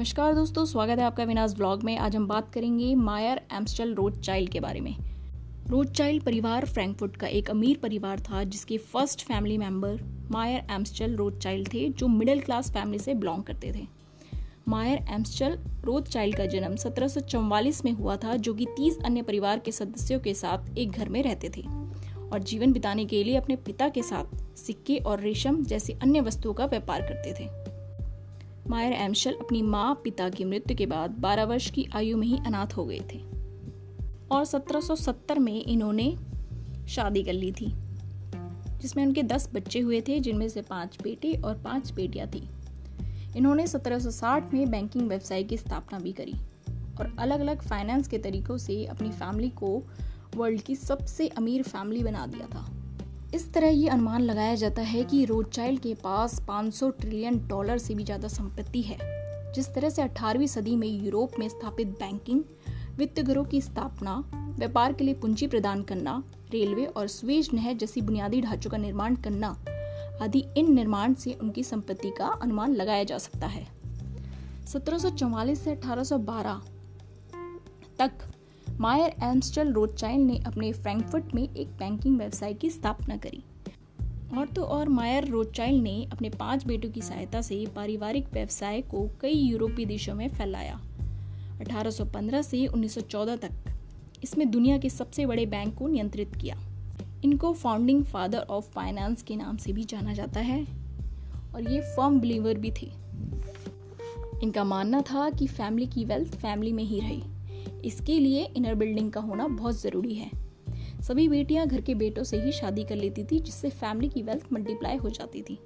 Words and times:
नमस्कार 0.00 0.34
दोस्तों, 0.34 0.64
स्वागत 0.64 0.98
है 0.98 1.04
आपका 1.04 1.24
विनाश 1.24 1.52
ब्लॉग 1.54 1.82
में। 1.82 1.98
आज 1.98 2.16
हम 2.16 2.26
बात 2.26 2.52
करेंगे 2.52 2.94
मायर 2.94 3.40
एम्स्टल 3.52 3.94
रोड 3.94 4.20
चाइल्ड 4.20 4.50
के 4.50 4.60
बारे 4.60 4.80
में। 4.80 4.96
रोड 5.66 5.90
चाइल्ड 5.90 6.22
परिवार 6.22 6.66
फ्रैंकफुट 6.66 7.16
का 7.16 7.26
एक 7.26 7.50
अमीर 7.50 7.78
परिवार 7.82 8.20
था, 8.20 8.44
जिसके 8.44 8.78
first 8.78 9.22
family 9.22 9.58
member 9.58 10.00
Mayer 10.30 10.66
Amschel 10.70 11.16
road 11.16 11.38
child 11.38 11.74
थे, 11.74 11.88
जो 11.88 12.08
मिडिल 12.08 12.40
क्लास 12.40 12.70
फैमिली 12.70 12.98
से 12.98 13.14
बिलोंग 13.14 13.42
करते 13.42 13.72
थे। 13.72 13.86
मायर 14.68 15.04
एम्स्टल 15.08 15.58
रोड 15.84 16.04
चाइल्ड 16.04 16.36
का 16.36 16.46
जन्म 16.46 16.76
सत्रह 16.76 17.08
सौ 17.08 17.20
चौवालीस 17.20 17.84
में 17.84 17.92
हुआ 17.92 18.16
था, 18.16 18.36
जो 18.36 18.54
कि 18.54 18.66
30 18.76 18.98
अन्य 19.04 19.22
परिवार 19.22 19.58
के 19.58 19.72
सदस्यों 19.72 20.20
के 20.20 20.34
साथ 20.34 20.78
एक 20.78 20.90
घर 20.90 21.08
में 21.08 21.22
रहते 21.22 21.48
थे। 21.56 21.62
और 22.32 22.38
जीवन 22.42 22.72
बिताने 22.72 23.04
के 23.04 23.24
लिए 23.24 23.36
अपने 23.36 23.56
पिता 23.56 23.88
के 23.88 24.02
साथ 24.02 24.56
सिक्के 24.56 24.96
और 24.96 25.20
रेशम 25.20 25.64
जैसी 25.64 25.92
अन्य 25.92 26.20
वस्तुओं 26.20 26.54
का 26.54 26.66
व्यापार 26.66 27.02
करते 27.02 27.32
थे। 27.32 27.59
मायर 28.70 28.92
एमशल 28.92 29.32
अपनी 29.32 29.62
माँ, 29.62 30.00
पिता 30.04 30.28
की 30.28 30.44
मृत्यु 30.44 30.76
के 30.76 30.86
बाद 30.86 31.10
12 31.10 31.44
वर्ष 31.44 31.70
की 31.70 31.88
आयु 31.94 32.16
में 32.16 32.26
ही 32.26 32.38
अनाथ 32.46 32.66
हो 32.66 32.84
गए 32.84 33.00
थे। 33.14 33.18
और 34.30 34.44
1770 34.44 35.38
में 35.38 35.64
इन्होंने 35.64 36.16
शादी 36.88 37.22
कर 37.22 37.32
ली 37.32 37.52
थी, 37.52 37.72
जिसमें 38.78 39.06
उनके 39.06 39.22
10 39.22 39.50
बच्चे 39.54 39.80
हुए 39.80 40.00
थे, 40.00 40.20
जिनमें 40.20 40.48
से 40.48 40.62
पाँच 40.62 40.98
बेटे 41.02 41.34
और 41.34 41.58
पाँच 41.58 41.92
बेटियाँ 41.92 42.28
थी। 42.28 42.48
इन्होंने 43.36 43.66
1760 43.66 44.54
में 44.54 44.70
बैंकिंग 44.70 45.08
व्यवसाय 45.08 45.42
की 45.42 45.56
स्थापना 45.56 45.98
भी 45.98 46.12
करी 46.12 46.34
और 47.00 47.16
अलग 47.18 47.40
अलग 47.40 47.62
फाइनेंस 47.62 48.08
के 48.08 48.18
तरीकों 48.18 48.58
से 48.58 48.84
अपनी 48.84 49.10
फैमिली 49.10 49.48
को 49.48 49.82
वर्ल्ड 50.36 50.60
की 50.60 50.76
सबसे 50.76 51.28
अमीर 51.28 51.62
फैमिली 51.62 52.04
बना 52.04 52.26
दिया 52.26 52.46
था। 52.46 52.79
इस 53.34 53.52
तरह 53.52 53.68
ये 53.68 53.88
अनुमान 53.88 54.22
लगाया 54.22 54.54
जाता 54.54 54.82
है 54.82 55.02
कि 55.04 55.24
रोडचाइल्ड 55.24 55.80
के 55.80 55.94
पास 55.94 56.40
500 56.40 56.88
ट्रिलियन 56.90 57.38
डॉलर 57.48 57.78
से 57.78 57.94
भी 57.94 58.04
ज़्यादा 58.04 58.28
संपत्ति 58.28 58.82
है। 58.82 58.98
जिस 59.54 59.72
तरह 59.74 59.90
से 59.90 60.02
18वीं 60.02 60.46
सदी 60.46 60.74
में 60.76 60.88
यूरोप 60.88 61.38
में 61.38 61.48
स्थापित 61.48 61.88
बैंकिंग 61.88 62.42
वित्त 62.96 63.20
घरों 63.20 63.44
की 63.44 63.60
स्थापना, 63.60 64.16
व्यापार 64.58 64.92
के 64.92 65.04
लिए 65.04 65.14
पूंजी 65.14 65.46
प्रदान 65.46 65.82
करना, 65.82 66.22
रेलवे 66.52 66.86
और 66.86 67.06
स्वेज 67.06 67.50
नहर 67.54 67.74
जैसी 67.74 68.00
बुनियादी 68.00 68.40
ढांचों 68.40 68.70
का 68.70 68.76
निर्माण 68.76 69.16
करना 69.16 69.56
आदि 70.22 70.44
इन 70.56 70.72
निर्माण 70.74 71.14
से 71.14 71.32
उनकी 71.32 71.62
संपत्ति 71.64 72.10
का 72.10 72.26
अनुमान 72.42 72.74
लगाया 72.74 73.04
जा 73.04 73.18
सकता 73.18 73.46
है। 73.46 73.66
सत्रह 74.66 74.98
सौ 74.98 75.10
चौवालीस 75.10 75.64
से 75.64 75.74
1812 75.76 76.60
तक 77.98 78.29
मायर 78.80 79.14
एम्स्टल 79.22 79.72
रोथचाइल्ड 79.72 80.26
ने 80.26 80.38
अपने 80.38 80.72
फ्रैंकफर्ट 80.72 81.34
में 81.34 81.42
एक 81.42 81.68
बैंकिंग 81.68 82.18
व्यवसाय 82.18 82.54
की 82.54 82.70
स्थापना 82.70 83.16
करी। 83.16 83.42
और 84.38 84.46
तो 84.46 84.62
और 84.62 84.88
मायर 84.88 85.24
रोथचाइल्ड 85.24 85.82
ने 85.82 86.08
अपने 86.12 86.28
पाँच 86.30 86.66
बेटों 86.66 86.90
की 86.90 87.02
सहायता 87.02 87.40
से 87.40 87.66
पारिवारिक 87.76 88.32
व्यवसाय 88.32 88.80
को 88.80 89.10
कई 89.20 89.32
यूरोपीय 89.32 89.86
देशों 89.86 90.14
में 90.14 90.28
फैलाया। 90.28 90.80
1815 91.60 92.42
से 92.42 92.66
1914 92.66 93.36
तक 93.36 93.50
इसमें 94.22 94.50
दुनिया 94.50 94.78
के 94.78 94.90
सबसे 94.90 95.26
बड़े 95.26 95.46
बैंक 95.46 95.74
को 95.74 95.88
नियंत्रित 95.88 96.36
किया। 96.36 96.56
इनको 97.24 97.52
फाउंडिंग 97.52 98.04
फादर 98.04 98.38
ऑफ़ 98.38 98.70
फाइनेंस 98.70 99.22
के 99.22 99.36
नाम 99.36 99.56
से 99.56 99.72
भी 99.72 99.84
जाना 99.84 100.12
जाता 100.12 100.40
है, 100.40 100.66
और 101.54 101.70
ये 101.70 101.80
फर्म 101.80 102.20
बिलीवर 102.20 102.54
भी 102.54 102.70
थे। 102.70 102.90
इनका 104.42 104.64
मानना 104.64 105.00
था 105.00 105.30
कि 105.30 105.46
फैमिली 105.46 105.86
की 105.86 106.04
वेल्थ 106.04 106.34
फैमिली 106.34 106.72
में 106.72 106.84
ही 106.84 107.00
रही। 107.00 107.22
इसके 107.84 108.18
लिए 108.18 108.44
इनर 108.56 108.74
बिल्डिंग 108.74 109.12
का 109.12 109.20
होना 109.20 109.48
बहुत 109.48 109.80
ज़रूरी 109.80 110.14
है। 110.14 110.30
सभी 111.02 111.28
बेटियाँ 111.28 111.66
घर 111.66 111.80
के 111.80 111.94
बेटों 111.94 112.22
से 112.22 112.42
ही 112.42 112.52
शादी 112.52 112.84
कर 112.84 112.96
लेती 112.96 113.24
थी, 113.24 113.40
जिससे 113.40 113.70
फैमिली 113.70 114.08
की 114.08 114.22
वेल्थ 114.22 114.52
मल्टीप्लाई 114.52 114.96
हो 114.96 115.10
जाती 115.10 115.42
थी। 115.42 115.58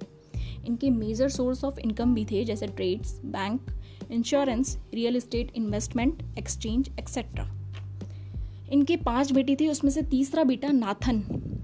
इनके 0.67 0.89
मेजर 0.89 1.29
सोर्स 1.29 1.63
ऑफ़ 1.63 1.79
इनकम 1.79 2.15
भी 2.15 2.25
थे, 2.25 2.43
जैसे 2.45 2.67
trades 2.67 3.21
bank 3.25 3.61
insurance 4.11 4.77
real 4.93 5.15
estate 5.15 5.51
investment 5.55 6.23
exchange 6.37 6.89
etcetera 6.99 7.51
इनके 8.71 8.97
पाँच 8.97 9.31
बेटी 9.31 9.55
थी, 9.55 9.67
उसमें 9.67 9.91
से 9.91 10.01
तीसरा 10.01 10.43
बेटा 10.43 10.67
नाथन, 10.67 11.21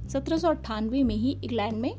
सत्रह 0.09 0.79
में 0.81 1.15
ही 1.15 1.31
इंग्लैंड 1.31 1.77
में 1.77 1.95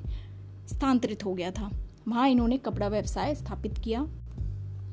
स्थानांतरित 0.68 1.24
हो 1.24 1.34
गया 1.34 1.50
था। 1.50 1.70
वहाँ 2.08 2.28
इन्होंने 2.28 2.58
कपड़ा 2.58 2.88
व्यवसाय 2.88 3.34
स्थापित 3.34 3.78
किया, 3.78 4.06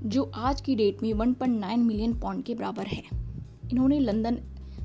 जो 0.04 0.32
आज 0.36 0.62
की 0.62 0.76
डेट 0.76 1.04
में 1.04 1.14
1.9 1.14 1.78
मिलियन 1.78 2.20
पाउंड 2.20 2.44
के 2.44 2.56
बराबर 2.56 2.88
है। 2.88 3.29
इन्होंने 3.72 4.00
लंदन 4.00 4.38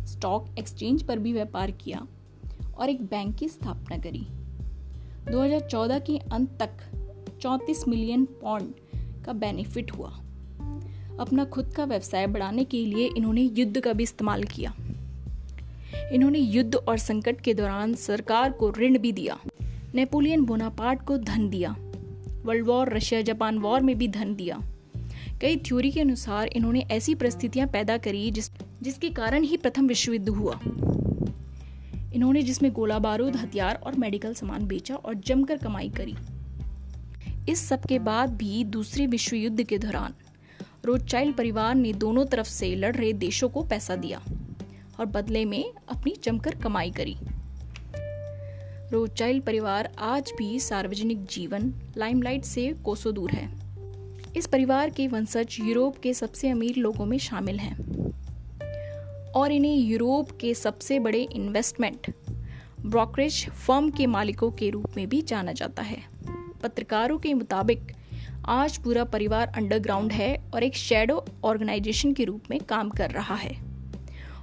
स्टॉक 0.06 0.48
एक्सचेंज 0.58 1.02
पर 1.02 1.18
भी 1.18 1.32
व्यापार 1.32 1.70
किया 1.70 2.06
और 2.78 2.88
एक 2.88 3.02
बैंक 3.02 3.36
की 3.36 3.48
स्थापना 3.48 3.98
करी। 3.98 4.26
2014 5.32 5.98
के 5.98 6.18
अंत 6.18 6.62
तक 6.62 6.70
34 7.42 7.88
मिलियन 7.88 8.24
पाउंड 8.24 8.74
का 9.24 9.32
बेनिफिट 9.32 9.92
हुआ। 9.92 10.20
अपना 11.20 11.44
खुद 11.44 11.72
का 11.72 11.84
व्यवसाय 11.84 12.26
बढ़ाने 12.26 12.64
के 12.64 12.86
लिए 12.86 13.10
इन्होंने 13.16 13.42
युद्ध 13.42 13.80
का 13.80 13.92
भी 13.92 14.02
इस्तेमाल 14.02 14.44
किया। 14.44 14.74
इन्होंने 16.12 16.38
युद्ध 16.38 16.74
और 16.74 16.98
संकट 16.98 17.40
के 17.40 17.54
दौरान 17.54 17.94
सरकार 17.94 18.52
को 18.52 18.70
ऋण 18.70 18.98
भी 18.98 19.12
दिया। 19.12 19.40
नेपोलियन 19.94 20.44
बोनापार्ट 20.44 21.02
को 21.02 21.18
धन 21.18 21.48
दिया। 21.50 21.76
World 22.44 22.66
war, 22.66 22.96
Russia 22.96 23.22
Japan 23.22 23.58
war 23.58 23.80
में 23.80 23.98
भी 23.98 24.08
धन 24.08 24.34
दिया। 24.34 24.60
कई 25.40 25.56
थ्योरी 25.56 25.90
के 25.90 26.00
अनुसार 26.00 26.48
इन्होंने 26.48 26.80
ऐसी 26.80 27.14
परिस्थितियाँ 27.14 27.68
पैदा 27.68 27.96
करी 27.96 28.30
जिस 28.30 28.53
जिसके 28.84 29.10
कारण 29.10 29.42
ही 29.42 29.56
प्रथम 29.56 29.86
विश्व 29.86 30.12
युद्ध 30.12 30.28
हुआ। 30.28 30.60
इन्होंने 32.14 32.42
जिसमें 32.42 32.72
गोला 32.72 32.98
बारूद, 32.98 33.36
हथियार 33.36 33.74
और 33.74 33.94
मेडिकल 33.94 34.34
सामान 34.34 34.66
बेचा 34.66 34.94
और 34.94 35.14
जमकर 35.14 35.56
कमाई 35.56 35.88
करी। 35.88 36.14
इस 37.52 37.68
सब 37.68 37.84
के 37.84 37.98
बाद 37.98 38.36
भी 38.36 38.64
दूसरे 38.64 39.06
विश्व 39.06 39.36
युद्ध 39.36 39.62
के 39.62 39.78
दौरान 39.78 40.14
रोडचाइल्ड 40.84 41.36
परिवार 41.36 41.74
ने 41.74 41.92
दोनों 41.92 42.26
तरफ़ 42.26 42.46
से 42.46 42.74
लड़ 42.74 42.96
रहे 42.96 43.12
देशों 43.12 43.48
को 43.48 43.62
पैसा 43.62 43.96
दिया 43.96 44.22
और 45.00 45.06
बदले 45.06 45.44
में 45.44 45.64
अपनी 45.88 46.14
जमकर 46.24 46.54
कमाई 46.54 46.90
करी। 46.90 47.16
रोडचाइल्ड 48.92 49.42
परिवार 49.42 49.92
आज 49.98 50.32
भी 50.38 50.58
सार्वजनिक 50.58 51.24
जीवन, 51.24 51.72
लाइमलाइट 51.96 52.44
से 52.44 52.72
कोसों 52.84 53.14
दूर 53.14 53.30
है। 53.30 53.48
इस 54.36 54.46
परिवार 54.46 54.90
के 54.90 55.08
वंशज 55.08 55.56
यूरोप 55.60 55.98
के 55.98 56.14
सबसे 56.14 56.48
अमीर 56.48 56.76
लोगों 56.76 57.06
में 57.06 57.18
शामिल 57.18 57.58
हैं। 57.58 57.93
और 59.34 59.52
इन्हें 59.52 59.76
यूरोप 59.76 60.30
के 60.40 60.54
सबसे 60.54 60.98
बड़े 60.98 61.28
इन्वेस्टमेंट 61.32 62.14
ब्रोकरेज 62.80 63.50
फर्म 63.50 63.90
के 63.90 64.06
मालिकों 64.06 64.50
के 64.50 64.70
रूप 64.70 64.86
में 64.96 65.08
भी 65.08 65.22
जाना 65.22 65.52
जाता 65.52 65.82
है। 65.82 65.98
पत्रकारों 66.62 67.18
के 67.18 67.34
मुताबिक, 67.34 67.92
आज 68.46 68.78
पूरा 68.78 69.04
परिवार 69.04 69.52
अंडरग्राउंड 69.56 70.12
है 70.12 70.44
और 70.54 70.62
एक 70.62 70.74
शेडो 70.74 71.24
ऑर्गेनाइजेशन 71.44 72.12
के 72.12 72.24
रूप 72.24 72.42
में 72.50 72.60
काम 72.60 72.90
कर 72.90 73.10
रहा 73.10 73.34
है। 73.34 73.58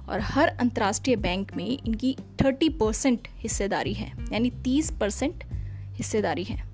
और 0.08 0.20
हर 0.20 0.48
अंतर्राष्ट्रीय 0.48 1.16
बैंक 1.16 1.56
में 1.56 1.78
इनकी 1.86 2.16
30 2.38 2.68
परसेंट 2.68 3.28
हिस्सेदारी 3.36 3.94
है, 3.94 4.12
यानी 4.32 4.50
30 4.50 4.90
परसेंट 5.00 5.44
हिस्सेदारी 5.92 6.44
है। 6.44 6.68